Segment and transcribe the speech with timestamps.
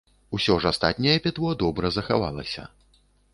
[0.37, 2.67] Усё ж астатняе пітво добра захавалася.